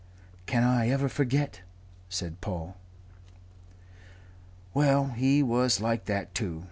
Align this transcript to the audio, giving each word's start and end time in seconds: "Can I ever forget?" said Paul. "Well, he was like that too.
"Can 0.47 0.63
I 0.63 0.89
ever 0.89 1.07
forget?" 1.07 1.61
said 2.09 2.41
Paul. 2.41 2.75
"Well, 4.73 5.09
he 5.09 5.43
was 5.43 5.79
like 5.79 6.05
that 6.05 6.33
too. 6.33 6.59